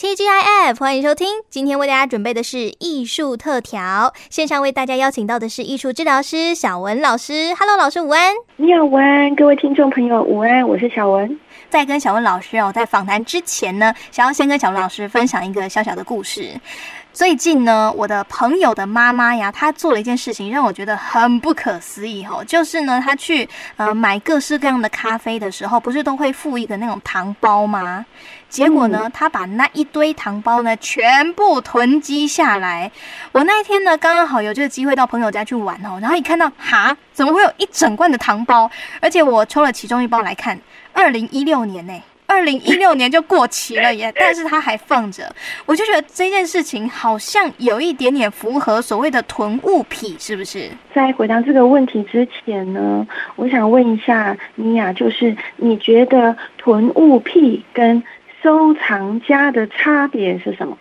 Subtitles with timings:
[0.00, 1.28] TGIF，欢迎收听。
[1.50, 7.54] 今天为大家准备的是艺术特调，线上为大家邀请到的是艺术治疗师小文老师。
[7.54, 8.32] Hello，老师午安。
[8.56, 11.38] 你好，午安，各位听众朋友午安，我是小文。
[11.68, 16.58] 在跟小文老师哦，在访谈之前呢，想要先跟小文老师分享一个小小的故事。
[17.12, 22.42] 最近呢，我的朋友的妈妈呀，她做了一件事情，让我觉得很不可思议哦。
[22.46, 23.46] 就是呢，她去
[23.76, 28.06] 呃买各式各样的咖啡的时候，不是都会附一个那种糖包吗？
[28.50, 32.90] 结果呢，他把那一堆糖包呢全部囤积下来。
[33.32, 38.70] 我那一天呢，刚刚好有这个机会到朋友家去玩哦，然后一看到，哈，怎么会有一整罐的糖包？
[39.00, 40.58] 而且我抽了其中一包来看，
[40.92, 41.94] 二零一六年呢。
[42.26, 45.34] 二零一六年就过期了耶， 但是它还放着，
[45.66, 50.70] 我就觉得这件事情好像有一点点符合所谓的囤物癖，是不是？
[50.94, 58.00] 在回答这个问题之前呢，我想问一下尼娅，就是你觉得囤物癖跟
[58.42, 60.76] 收藏家的差别是什么？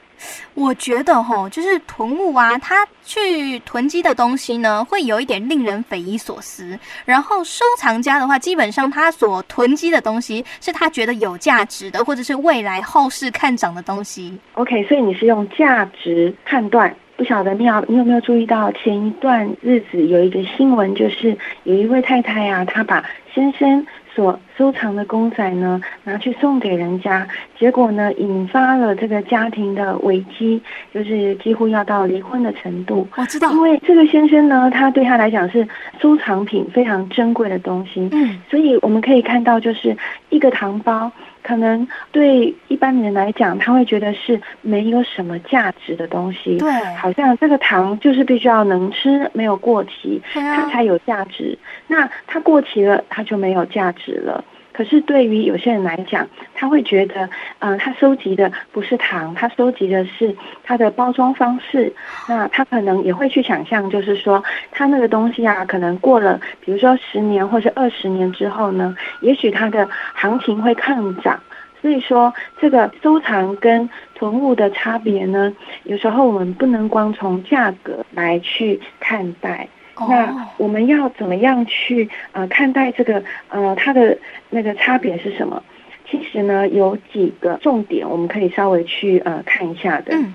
[0.53, 6.77] 我觉得吼，就是囤物啊，他去囤积的东西呢，会有一点令人匪夷所思。
[7.05, 14.37] 然后收藏家的话，基本上他所囤积的东西是他觉得有价值的，或者是未来后市看涨的东西。
[14.55, 16.93] OK，所以你是用价值判断。
[17.15, 23.85] 不晓得你有你有没有注意到前一段日子有一个新闻，就是有一位太太啊，她把先生
[24.19, 27.25] 所收藏的公仔呢拿去送给人家，
[27.57, 30.61] 结果呢引发了这个家庭的危机，
[30.93, 33.07] 就是几乎要到离婚的程度。
[33.15, 35.65] 我知道，因为这个先生呢，他对他来讲是
[36.01, 39.95] 收藏品非常珍贵的东西，嗯，所以我们可以看到就是
[40.27, 41.09] 一个糖包。
[41.41, 46.57] 可能对一般人来讲，他会觉得是没有什么价值的东西。
[46.57, 51.57] 对，好像这个糖就是必须要能吃，没有过期，它才有价值。
[51.87, 54.43] 那它过期了，它就没有价值了。
[54.79, 61.91] 可是对于有些人来讲，他会觉得，嗯、他收集的不是糖，他收集的是它的包装方式。
[62.29, 71.37] 那他可能也会去想象，就是说，他那个东西啊，可能过了，比如说十年或者二十年之后呢，也许它的行情会看涨。
[71.81, 75.53] 所以说，这个收藏跟囤物的差别呢，
[75.83, 79.67] 有时候我们不能光从价格来去看待。
[80.07, 84.17] 那我们要怎么样去呃看待这个呃它的
[84.49, 85.61] 那个差别是什么？
[86.09, 90.13] 其实呢，有几个重点我们可以稍微去呃看一下的。
[90.13, 90.33] 嗯，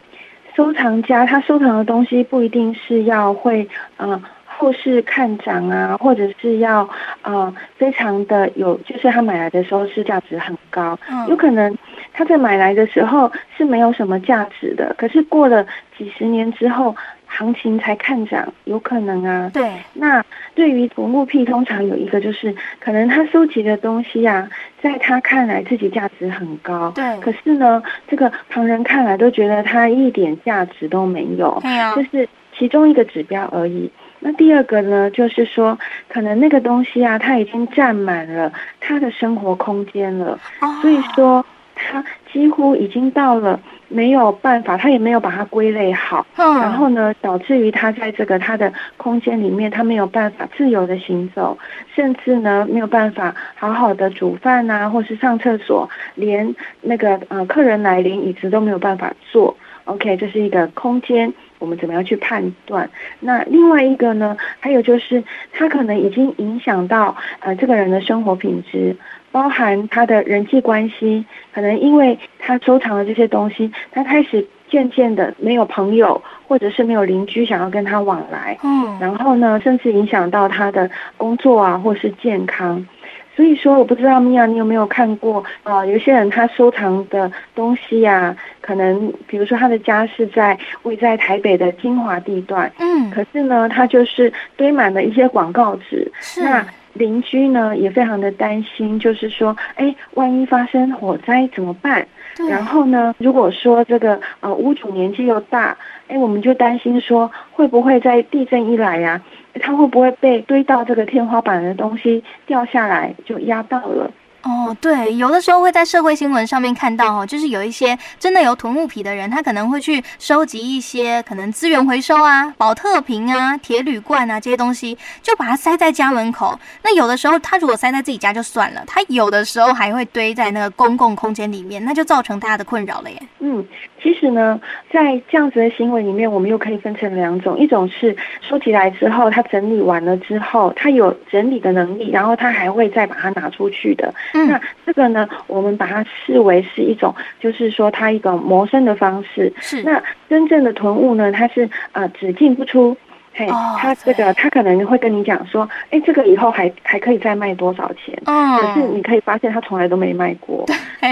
[0.55, 6.89] 收藏家他收藏的东西不一定是要会呃后市看涨啊，或者是要
[7.23, 10.97] 呃非常的有，就是他买来的时候是价值很高。
[11.11, 11.77] 嗯，有可能
[12.13, 15.67] 他在买来的时候是没有什么价值的，可是过了
[15.99, 16.95] 几十年之后。
[17.37, 19.51] 行情才看涨，有可能啊。
[19.53, 19.71] 对。
[19.95, 20.25] 那
[20.55, 24.49] 对于囤物癖，通常有一个就是，可能他收集的东西啊，
[24.81, 26.93] 在他看来自己价值很高。
[26.95, 27.19] 对。
[27.21, 31.59] 可是呢，这个旁人看来都觉得他一点价值都没有。
[31.61, 31.95] 对啊。
[31.97, 33.91] 就是其中一个指标而已。
[34.21, 35.79] 那第二个呢，就是说，
[36.09, 38.51] 可能那个东西啊，他已经占满了
[38.81, 40.39] 他的生活空间了。
[40.61, 40.79] 哦。
[40.81, 41.45] 所以说，
[41.75, 43.61] 他几乎已经到了。
[43.87, 51.57] 没有办法，他也没有把它归类好，嗯，然后呢，导致于他在这个他的空间里面，他没有办法自由的行走，
[51.95, 59.57] 甚至呢没有办法好好的煮饭啊，或是上厕所，连那个呃客人来临椅子都没有办法坐。
[59.85, 62.89] OK，这是一个空间，我们怎么样去判断？
[63.21, 68.97] 那另外一个呢，还有就是他可能已经影响到呃这个人的生活品质。
[69.35, 78.57] 包含他的人际关系，可能因为他收藏了这些东西，他开始渐渐的没有朋友，或者是没有邻居想要跟他往来。
[78.63, 82.87] 嗯，然后呢，甚至影响到他的工作啊，或是健康。
[83.35, 85.87] 所以说，我不知道米娅，你有没有看过啊、呃？
[85.89, 96.09] 有些人他收藏的东西呀、啊，可能比如说他的家是在位在台北的精华地段，嗯，可是呢，他就是堆满了一些广告纸。
[96.21, 96.45] 是。
[96.45, 102.07] 那邻居呢也非常的担心，就是说，哎，万一发生火灾怎么办？
[102.49, 105.77] 然后呢，如果说这个呃屋主年纪又大，
[106.09, 109.21] 哎，我们就担心说，会不会在地震一来呀，
[109.61, 114.11] 他会不会被堆到这个天花板的东西掉下来就压到了？
[114.45, 126.59] 哦，对，有的时候会在社会新闻上面看到哦，就是有一些真的有囤木皮的人，他可能会去收集一些可能资源回收啊、保特瓶啊、铁铝罐啊这些东西，就把它塞在家门口。
[126.83, 133.23] 那有的时候他如果塞在自己家就算了，他有的时候还会堆在那个公共空间里面，那就造成大家的困扰了耶。
[133.39, 133.67] 嗯，
[134.05, 134.61] 其实呢，
[134.93, 144.13] 在这样子的行为里面，我们又可以分成两种，一种是收集来之后，他整理完了之后，他有整理的能力，然后他还会再把它拿出去的。
[144.35, 149.51] 嗯、那这个呢，我们把它视为是一种，就是说它一个谋生的方式。
[149.59, 149.83] 是。
[149.83, 152.95] 那真正的囤物呢，它是呃只进不出。
[153.37, 153.49] 嘿，
[153.79, 158.17] 他这个他可能会跟你讲说，哎，这个以后还还可以再卖多少钱？
[158.27, 160.65] 嗯，可是你可以发现他从来都没卖过。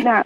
[0.04, 0.22] 那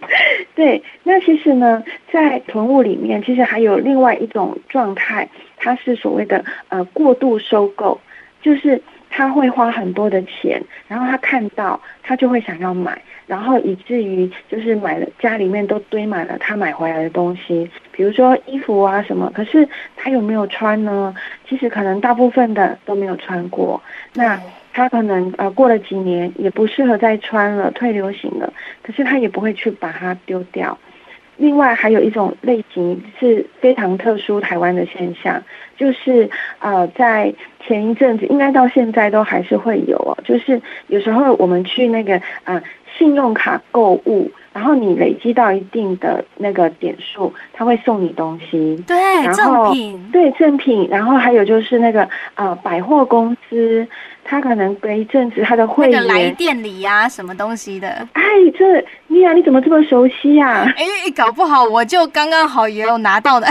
[0.54, 1.82] 对，那其实呢，
[2.12, 8.00] 在囤物里面，其实还有另外一种状态，它是所谓的呃过度收购，
[8.42, 8.82] 就是。
[9.08, 19.66] 他会花很多的钱，然后他看到他就会想要买，然后以至于就是买了家里面都堆满了他买回来的东西，比如说衣服啊什么，可是
[19.96, 21.14] 他有没有穿呢？
[21.48, 23.80] 其实可能大部分的都没有穿过，
[24.12, 24.38] 那
[24.76, 28.52] 他可能呃过了几年也不适合再穿了，退流行了，
[28.82, 30.76] 可是他也不会去把它丢掉。
[31.38, 35.42] 另外还有一种类型是非常特殊台湾的现象，
[35.78, 36.28] 就是
[36.58, 37.34] 呃在
[37.66, 42.62] 前一阵子，应该到现在都还是会有哦，就是有时候我们去那个啊、
[42.98, 53.86] 信用卡购物，然后你累积到一定的那个点数，他会送你东西，对，然后赠品，对赠品，然后还有就是那个呃百货公司。
[54.28, 57.88] 他可能隔一阵子，他的会员来店里呀、啊，什么东西的？
[58.14, 58.22] 哎，
[58.58, 60.72] 这妮娅，你怎么这么熟悉呀、啊？
[60.76, 63.46] 哎，搞不好我就刚刚好也有拿到的。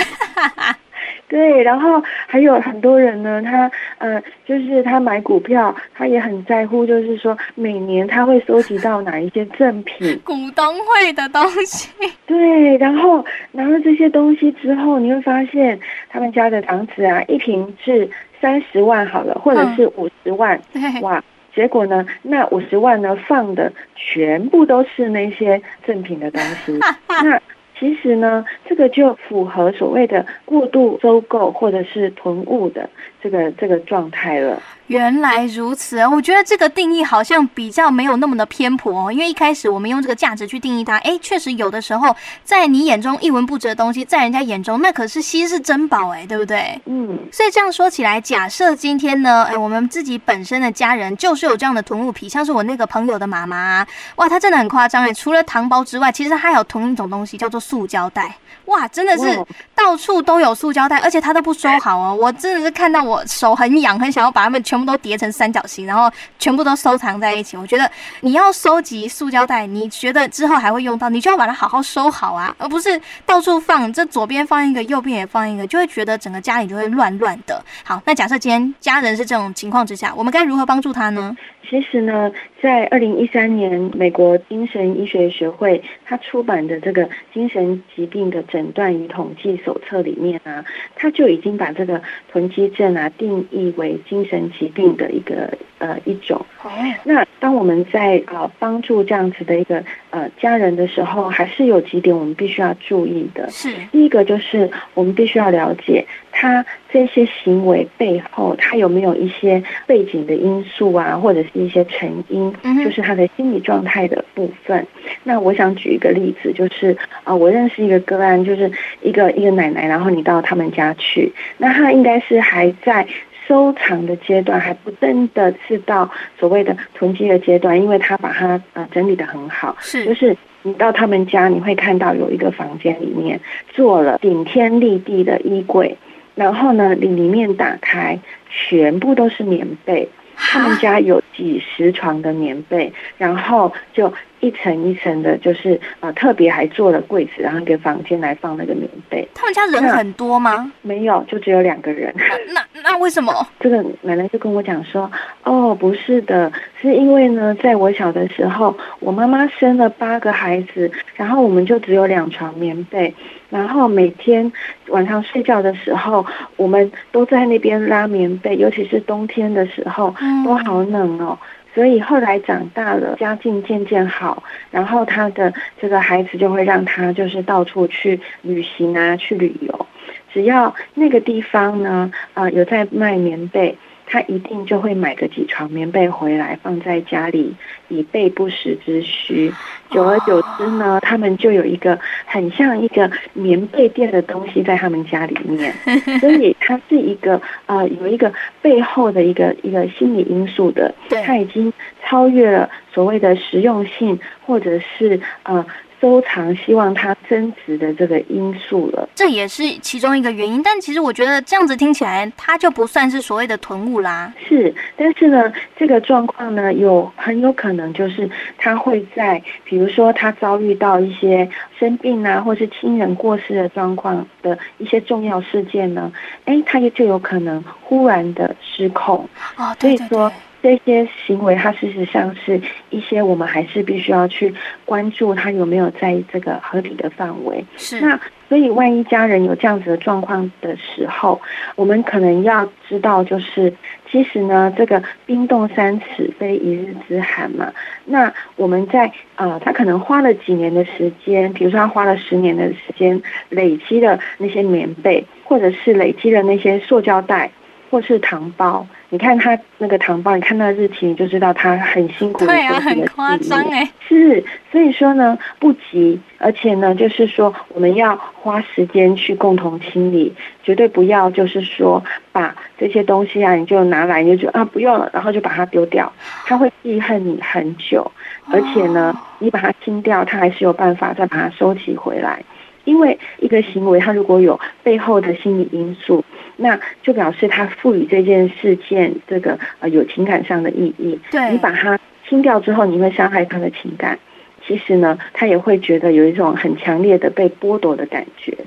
[1.35, 11.89] 对，然后还有很多人呢，他呃，就是他买股票，他也很在乎，就是说每年他会收集到哪一些赠品， 股东会的东西。
[12.25, 15.77] 对，然后拿了这些东西之后，你会发现
[16.07, 18.09] 他们家的房子啊，一平是。
[18.41, 21.23] 三十万好了，或者是五十万，嗯，哇！
[21.55, 26.77] 结果呢，那五十万呢，放的全部都是那些赠品的东西，
[27.23, 27.41] 那。
[27.77, 32.89] 其实呢，这个就符合所谓的过度收购或者是囤物的
[33.21, 34.61] 这个这个状态了。
[34.87, 39.11] 原来如此，我觉得这个定义好像比较没有那么的偏颇哦。
[39.11, 46.79] 因为一开始我们用这个价值去定义它，哎，确实有的时候在你眼中一文不值的东西，在人家眼中那可是稀世珍宝，哎，对不对？
[46.85, 47.19] 嗯。
[47.31, 53.85] 所以这样说起来，假设今天呢，哎，我们自己本身的家人就是有这样的囤物癖，像是我那个朋友的妈妈，
[54.15, 57.59] 哇，她真的很夸张哎，除了糖包之外，其实她还有同一种东西叫做。
[57.65, 59.43] 塑胶袋，哇，真的是
[59.73, 62.13] 到处都有塑胶袋，而且她都不收好哦。
[62.13, 67.55] 我真的是看到我手很痒，很想要把它们全全部都叠成三角形，然后全部都收藏在一起。
[67.55, 67.89] 我觉得
[68.19, 73.91] 你要收集塑胶袋，你觉得之后还会用到，你就要把它好好收好啊，而不是到处放。
[73.93, 77.63] 这左边放一个，右边也放一个，就会觉得整个家里就会乱乱的。
[77.85, 81.33] 好，那假设今天家人是这种情况之下，我们该如何帮助他呢？
[81.69, 82.29] 其实呢，
[82.65, 90.65] 在二零一三年，美国精神医学学会他出版的这个精神疾病的诊断与统计手册里面啊，
[90.95, 92.01] 他就已经把这个
[92.31, 96.43] 囤积症啊定义为精神疾病的一个呃一种。
[96.63, 96.71] 哦。
[97.03, 99.83] 那当我们在呃帮助这样子的一个
[100.15, 103.49] 呃家人的时候，还是有几点我们必须要注意的。
[103.49, 103.69] 是。
[103.91, 111.49] 第一个就是我们必须要了解他这些行为背后，他有没有一些背景的因素啊，或者是。
[111.55, 112.53] 一些成因，
[112.83, 114.85] 就是他的心理状态的部分。
[115.23, 116.91] 那我想举一个例子，就是
[117.23, 118.69] 啊、呃，我认识一个个案，就是
[119.01, 123.07] 一个一个奶奶，然后你到他们家去，那他应该是还在
[123.47, 126.09] 收藏的阶段，还不真的是到
[126.39, 129.75] 所谓的囤积的阶段，因为他把它呃整理得很好。
[129.79, 133.39] 是，就是你到他们家，你会看到有一个房间里面
[133.69, 135.97] 做了顶天立地的衣柜，
[136.33, 140.09] 然后呢，里里面打开，全部都是棉被。
[140.35, 149.27] 他们家有几十床的棉被，然后就一层一层的，就是呃，特别还做了柜子，然后一个房间来放那个棉被。
[149.33, 150.71] 他们家人很多吗？
[150.81, 152.13] 没有，就只有两个人。
[152.53, 153.33] 那那为什么？
[153.59, 155.09] 这个奶奶就跟我讲说，
[155.43, 156.51] 哦，不是的，
[156.81, 163.13] 是因为呢，在我小的时候，我妈妈生了八个孩子，然后我们就只有两床棉被。
[163.55, 164.51] 然后每天
[164.87, 166.25] 晚上睡觉的时候，
[166.57, 171.39] 我们都在那边拉棉被，尤其是冬天的时候，都好冷哦。
[171.73, 179.85] 所以后来长大了，家境渐渐好，然后他的这个孩子就会让他就是到处去旅行啊，去旅游。
[180.33, 183.77] 只要那个地方呢，呃，有在卖棉被。
[184.05, 187.55] 他一定就会买个几床棉被回来放在家里，
[187.89, 189.53] 以备不时之需。
[189.91, 195.73] 久而久之呢，他们就有一个很像一个棉被垫的东西在他们家里面。
[196.19, 198.31] 所以它是一个呃，有一个
[198.61, 200.93] 背后的一个一个心理因素的。
[201.23, 201.71] 它已经
[202.03, 205.65] 超越了所谓的实用性，或者是呃。
[206.05, 209.09] 收藏，希望它增值的这个因素了。
[209.15, 210.61] 这也是其中一个原因。
[210.61, 214.31] 但其实我觉得这样子听起来，它就不算是所谓的囤物啦。
[214.47, 226.11] 是，但是呢，这个状况呢，有很有可能就是它会在，比如说他遭遇到一些生病啊，或是亲人过世的状况的一些重要事件呢，
[226.45, 229.27] 哎，它也就有可能忽然的失控。
[229.57, 230.31] 哦，所以说。
[230.65, 234.51] 这些行为，它事实上是一些我们还是必须要去
[234.83, 237.63] 关注，它有没有在这个合理的范围。
[237.77, 238.01] 是。
[238.01, 238.19] 那
[238.49, 241.39] 所以，万一家人有这样子的状况的时候，
[241.75, 243.71] 我们可能要知道，就是
[244.09, 247.71] 其实呢，这个冰冻三尺非一日之寒嘛。
[248.05, 257.51] 那我们在呃，他可能花了几年的时间，比如说他花了十年的时间，累积了那些棉被，或者是累积了那些塑胶袋。
[257.95, 262.47] 或是糖包，你看他那个糖包，你看那个日期，你就知道他很辛苦的。
[262.47, 263.89] 对啊，很夸张哎。
[264.05, 276.11] 是，所以说呢，不急，而且呢，就是说我们要花时间去共同清理，绝对不要就是说把这些东西啊，你就拿来你就觉得啊不用了，然后就把它丢掉，
[276.45, 278.11] 他会记恨你很久，
[278.51, 282.43] 而且呢，你把它清掉，他还是有办法再把它收集回来。
[282.83, 286.23] 因为一个行为，它如果有背后的心理因素，
[286.57, 291.19] 那就表示他赋予这件事件这个呃有情感上的意义。
[291.31, 294.17] 对，你把它清掉之后，你会伤害他的情感。
[294.65, 298.57] 其实呢，他也会觉得有一种很强烈的被剥夺的感觉。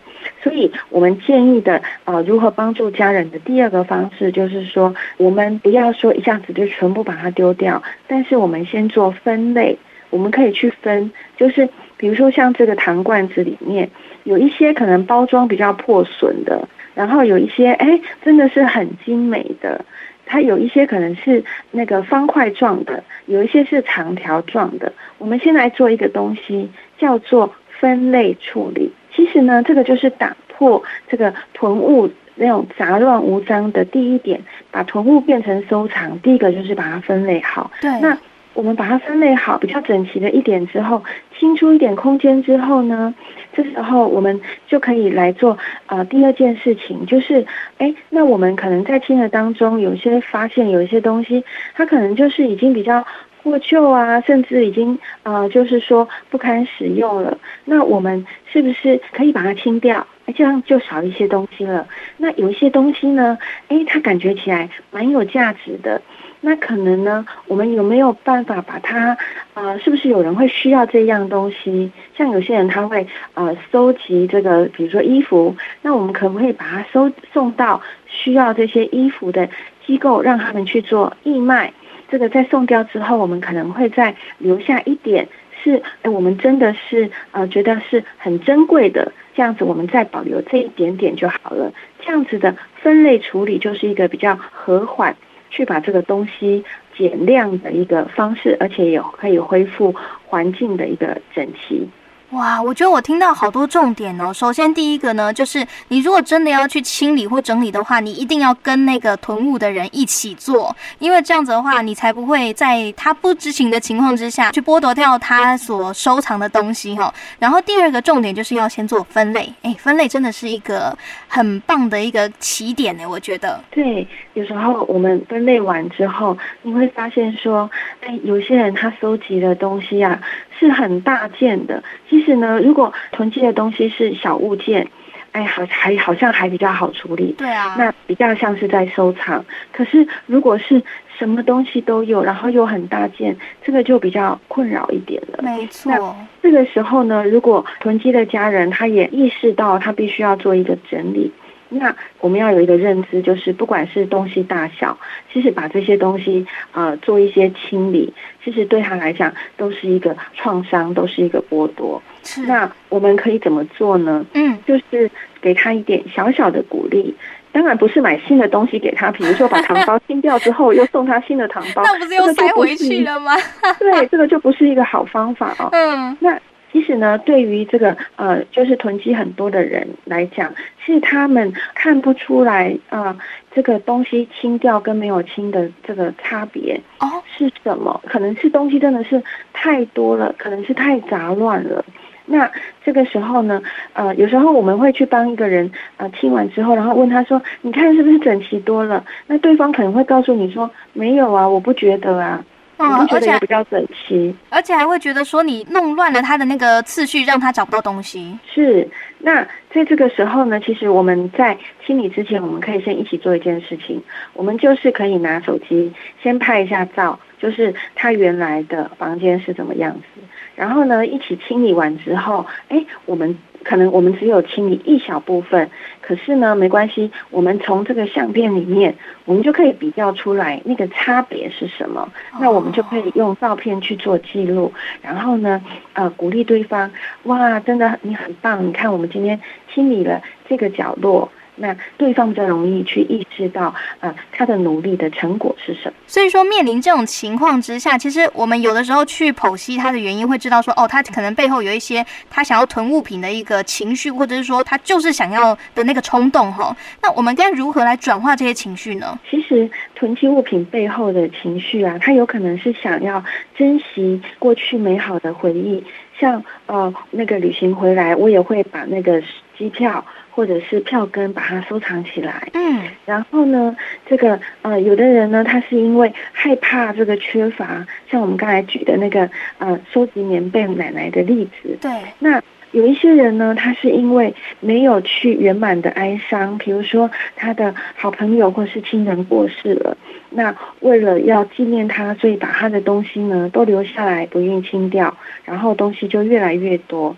[0.43, 9.79] 所以我们建议的呃，如何帮助家人的第二个方式，就是说，我们不要说一下子就全部把它丢掉，但是我们先做分类。
[10.11, 13.89] 我们可以去分，就是比如说像这个糖罐子里面。
[14.25, 16.69] 有一些可能包装比较破损的，
[16.99, 19.85] 然后有一些哎，真的是很精美的。
[20.27, 24.93] 它有一些可能是那个方块状的，有一些是长条状的。
[25.19, 28.91] 我们先来做一个东西，叫做分类处理。
[29.15, 34.41] 其实呢，这个就是打破这个囤物那种杂乱无章的第一点，
[34.73, 36.19] 把囤物变成收藏。
[36.19, 37.71] 第一个就是把它分类好。
[37.81, 37.89] 对。
[38.01, 38.19] 那
[38.59, 41.05] 我们把它分类好，比较整齐的一点之后，
[41.39, 43.15] 清出一点空间之后呢，
[43.53, 45.53] 这时候我们就可以来做
[45.87, 47.47] 啊、呃、第二件事情，就是
[47.79, 51.45] 哎，那我们可能在清的当中，有些发现有一些东西，
[51.77, 53.07] 它可能就是已经比较
[53.45, 57.39] 过旧啊，甚至已经、呃，就是说不堪使用了。
[57.65, 60.05] 那我们是不是可以把它清掉？
[60.37, 61.87] 这样就少一些东西了。
[62.17, 66.01] 那有一些东西呢，哎，它感觉起来蛮有价值的。
[66.41, 69.17] 那可能呢，我们有没有办法把它，
[69.55, 71.91] 呃，是不是有人会需要这样东西？
[72.17, 73.05] 像有些人他会
[73.35, 79.49] 呃收集这个，比如说衣服，那我们可不可以把它收送到需要这些衣服的
[79.85, 81.73] 机构，让他们去做义卖？
[82.09, 85.29] 这个在送掉之后，我们可能会再留下一点，
[85.71, 91.73] 是哎，我们真的是呃觉得是很珍贵的，这样子我们再保留这一点点就好了。
[92.01, 95.17] 这样子的分类处理就是一个比较和缓。
[95.51, 96.63] 去把这个东西
[96.95, 99.95] 减量的一个方式，而且也可以恢复
[100.27, 101.89] 环境的一个整齐。
[102.33, 104.31] 哇，我觉得我听到好多重点哦。
[104.31, 117.13] 首先，第一个呢，就是你如果真的要去清理或整理的话，你一定要跟那个囤物的人一起做，因为这样子的话，你才不会在他不知情的情况之下去剥夺掉他所收藏的东西哈。
[117.39, 120.95] 然后，第二个重点就是要先做分类，哎，分类真的是一个
[121.29, 123.59] 很棒的一个起点呢，我觉得。
[123.71, 127.71] 对，有时候我们分类完之后，你会发现说，
[128.03, 130.21] 哎，有些人他收集的东西啊。
[130.61, 131.81] 是很大件的。
[132.23, 134.89] 实呢，如果囤积的东西是小物件，
[135.33, 137.35] 哎，好还好像还比较好处理。
[137.39, 139.45] 对啊，那比较像是在收藏。
[139.73, 140.83] 可是如果是
[141.19, 145.41] 什么东西都有，然后又很大件，这个就比较困扰一点了。
[145.43, 145.93] 没错。
[145.93, 151.33] 那这个时候呢，如果囤积的家人他也意识到他必须要做一个整理。
[151.71, 154.99] 那我们要有一个认知，就是不管是东西大小，
[155.33, 162.03] 其实把这些东西呃做一些清理，其实对他来讲都是一个创伤，都是一个剥夺。
[162.25, 162.43] 是。
[162.43, 164.25] 那我们可以怎么做呢？
[164.33, 165.11] 嗯，就是
[165.41, 167.15] 给他一点小小的鼓励。
[167.51, 173.33] 当然不是买新的东西给他，比如说把糖包清掉之后又送他新的糖包， 那不是又塞回去了吗？
[173.81, 175.69] 对，这个就不是一个好方法哦。
[175.73, 176.39] 嗯，那。
[176.71, 180.53] 其实呢，对于这个呃，就是囤积很多的人来讲，
[180.85, 183.19] 是他们看不出来啊、呃，
[183.55, 187.07] 这个东西清掉跟没有清的这个差别哦
[187.37, 188.01] 是什么？
[188.07, 189.23] 可能是东西真的是
[189.53, 191.85] 太多了，可能是太杂乱了。
[192.27, 192.51] 那
[192.85, 193.63] 这个时候呢，
[193.95, 202.45] 呃，有时候我们会去帮一个人呃清完之后，然后问他说：“你看是不是整齐多了？”那对方可能会告诉你说：“没有啊，我不觉得啊。”
[202.79, 208.39] 嗯，觉得也比较整齐，而且还会觉得说你弄乱了他的那个次序，让他找不到东西。
[208.53, 214.01] 是，那在这个时候呢，其实我们在清理之前，我们可以先一起做一件事情，
[214.33, 215.93] 我们就是可以拿手机
[216.23, 220.23] 先拍一下照，就是他原来的房间是怎么样子，
[220.55, 223.37] 然后呢，一起清理完之后，哎，我们。
[223.69, 225.69] 可能我们只有清理一小部分，
[226.01, 228.95] 可是呢，没关系，我们从这个相片里面，
[229.27, 232.11] 我们就可以比较出来那个差别是什么。
[232.41, 234.73] 那我们就可以用照片去做记录，
[235.03, 236.91] 然后呢，呃，鼓励对方，
[237.25, 239.39] 哇，真的你很棒，你看我们今天
[239.75, 241.31] 清理了这个角落。
[241.59, 245.95] 那对方比较容易去意识到，呃，他的努力的成果是什么？
[246.07, 256.75] 所以说，面临这种情况之下，其实我们有的时候去剖析他的原因，会知道说，哦，他可能背后有一些他想要囤物品的一个情绪，或者是说他就是想要的那个冲动哈。
[257.03, 259.19] 那我们该如何来转化这些情绪呢？
[259.31, 263.23] 其实囤积物品背后的情绪啊，他有可能是想要
[263.57, 265.83] 珍惜过去美好的回忆，
[266.19, 269.21] 像呃那个旅行回来，我也会把那个
[269.57, 270.05] 机票。
[270.39, 272.47] 或者是票根，把它收藏起来。
[272.53, 273.77] 嗯，然后呢，
[274.07, 279.29] 这个呃，有的人呢，他是因为害怕这个缺乏，像我们刚才举的那个
[279.59, 281.77] 呃，收集棉被奶奶的例子。
[281.81, 281.91] 对。
[282.21, 282.41] 那
[282.71, 289.97] 有一些人呢，他是因为没有去圆满的哀伤，比如说他的好朋友或是亲人过世了，
[290.31, 297.17] 那为了要纪念他，所以把他的东西呢都留下来，不愿意清掉，然后东西就越来越多。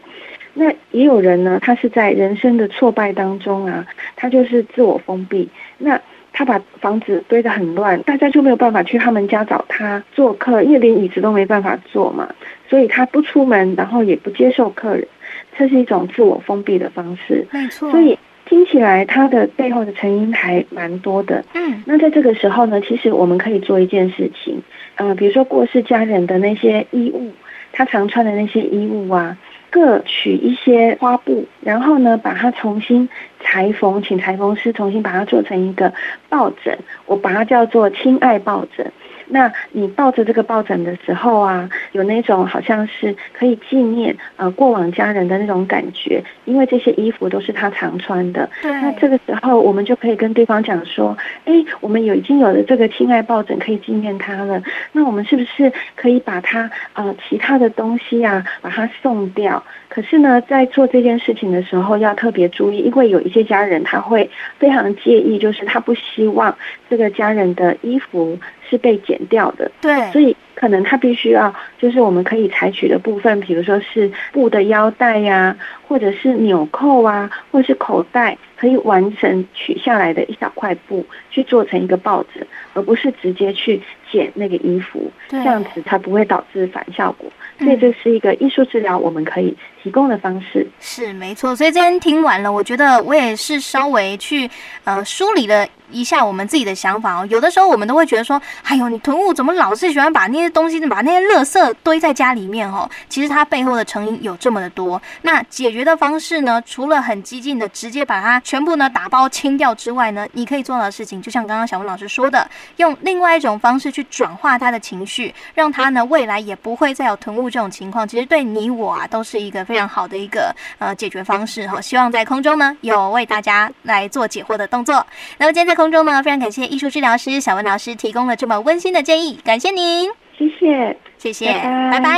[0.61, 5.49] 那也有人呢，他是在人生的挫败当中啊，他就是自我封闭。
[5.79, 5.99] 那
[6.35, 12.29] 他把房子堆得很乱，大家就没有办法去他们家找他做客，因为连椅子都没办法坐嘛。
[12.69, 15.09] 所以他不出门，然后也不接受客人，
[15.57, 17.47] 这是一种自我封闭的方式。
[17.51, 17.91] 没错。
[17.91, 21.43] 所以听起来他的背后的成因还蛮多的。
[21.55, 21.83] 嗯。
[21.87, 24.63] 那在这个时候呢，其实我们可以做一件事情，
[24.97, 27.33] 呃，比如说过世家人的那些衣物，
[27.73, 29.39] 他常穿的那些衣物啊。
[29.71, 33.09] 各取一些花布，然后呢，把它重新
[33.41, 35.93] 裁缝，请裁缝师重新把它做成一个
[36.29, 38.93] 抱枕，我把它叫做“亲爱抱枕”。
[39.31, 48.49] 那你抱着这个抱枕的时候啊，有那种好像是可以纪念呃过往家人的那种感觉，因为这些衣服都是他常穿的。
[48.61, 48.71] 对。
[48.73, 59.63] 那这个时候，我们就可以跟对方讲说，哎，我们有已经有了这个亲爱抱枕可以纪念他了，那我们是不是可以把他呃其他的东西啊把它送掉？
[59.91, 66.57] 可是呢，在做这件事情的时候要特别注意，因为有一些家人他会非常介意，就是他不希望
[66.89, 68.39] 这个家人的衣服。
[68.71, 75.57] 是被剪掉的，对，所以可能他必须要，就是我们可以采取的部分，比如说是布的腰带呀，
[75.89, 83.81] 或者是纽扣啊，或者是口袋，可以完成取下来的一小块布去做成一个报纸，而不是直接去
[84.13, 87.33] 剪那个衣服，这样子才不会导致反效果。
[87.59, 90.67] 所以这是一个艺术治疗我们可以提供的方式。
[90.79, 91.57] 是没错。
[91.57, 94.51] 所以今天听完了，我觉得我也是稍微去
[94.85, 95.67] 呃梳理了。
[95.93, 102.89] 一下我们自己的想法哦，有的时候我们都会觉得说，哎呦，你囤物怎么老是喜欢把那些东西、把那些垃圾堆在家里面哦？
[103.09, 105.01] 其实它背后的成因有这么的多。
[105.23, 118.07] 那解决的方式呢，除了很激进的直接把它全部呢打包清掉之外呢，你可以做到的事情，就像刚刚小文老师说的，用另外一种方式去转化他的情绪，让他呢未来也不会再有囤物这种情况。
[118.07, 121.81] 其实对你我啊都是一个非常好的一个呃解决方式哈。
[121.81, 125.05] 希望在空中呢有为大家来做解惑的动作。
[125.39, 131.91] 那么今天在空中呢，非常感谢艺术治疗师小文老师提供了这么温馨的建议，感谢您，谢谢，谢谢，拜拜。
[131.93, 132.11] 拜拜。